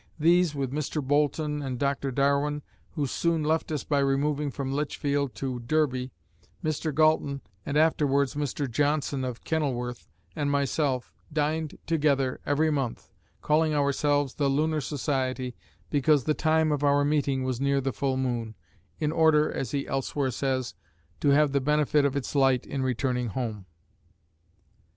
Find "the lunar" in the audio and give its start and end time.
14.33-14.81